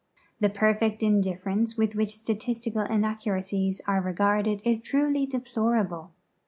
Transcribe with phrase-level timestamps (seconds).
[0.39, 6.09] The per fect indifference with which statistical inaccuracies are regarded is truly deplorable.